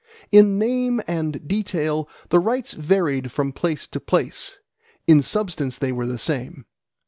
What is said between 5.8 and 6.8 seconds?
were the same.